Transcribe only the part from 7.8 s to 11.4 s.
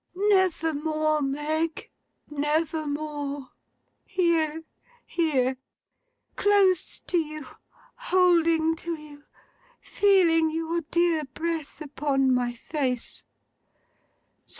holding to you, feeling your dear